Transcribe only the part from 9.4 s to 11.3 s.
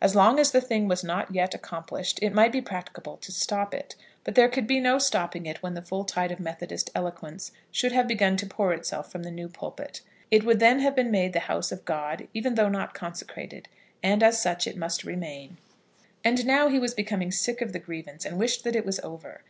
pulpit. It would then have been